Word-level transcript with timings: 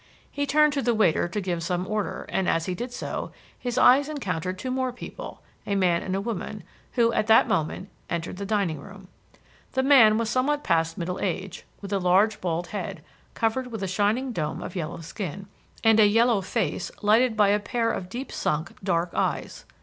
He 0.31 0.47
turned 0.47 0.73
to 0.73 0.81
the 0.81 0.95
waiter 0.95 1.27
to 1.27 1.39
give 1.39 1.61
some 1.61 1.85
order, 1.85 2.25
and 2.29 2.49
as 2.49 2.65
he 2.65 2.73
did 2.73 2.91
so, 2.91 3.31
his 3.59 3.77
eyes 3.77 4.09
encountered 4.09 4.57
two 4.57 4.71
more 4.71 4.91
people, 4.91 5.43
a 5.67 5.75
man 5.75 6.01
and 6.01 6.15
a 6.15 6.19
woman, 6.21 6.63
who, 6.93 7.13
at 7.13 7.27
that 7.27 7.47
moment, 7.47 7.87
entered 8.09 8.37
the 8.37 8.43
dining 8.47 8.79
room. 8.81 9.09
The 9.73 9.83
man 9.83 10.17
was 10.17 10.27
somewhat 10.27 10.63
past 10.63 10.97
middle 10.97 11.19
age, 11.19 11.65
with 11.81 11.93
a 11.93 11.99
large 11.99 12.41
bald 12.41 12.65
head, 12.69 13.03
covered 13.35 13.67
with 13.71 13.83
a 13.83 13.87
shining 13.87 14.31
dome 14.31 14.63
of 14.63 14.75
yellow 14.75 15.01
skin, 15.01 15.45
and 15.83 15.99
a 15.99 16.07
yellow 16.07 16.41
face 16.41 16.89
lighted 17.03 17.37
by 17.37 17.49
a 17.49 17.59
pair 17.59 17.91
of 17.91 18.09
deep 18.09 18.31
sunk 18.31 18.71
dark 18.83 19.11
eyes. 19.13 19.65